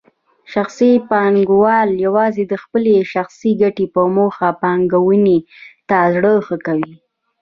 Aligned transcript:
شخصي 0.53 0.91
پانګوال 1.09 1.89
یوازې 2.05 2.43
د 2.51 2.53
خپلې 2.63 2.95
شخصي 3.13 3.51
ګټې 3.61 3.85
په 3.93 4.01
موخه 4.15 4.47
پانګونې 4.61 5.37
ته 5.89 5.97
زړه 6.13 6.33
ښه 6.45 6.57
کوي. 6.65 6.93